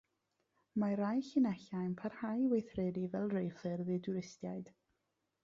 [0.83, 4.75] Mae rhai llinellau'n parhau i weithredu fel rheilffyrdd i dwristiaid.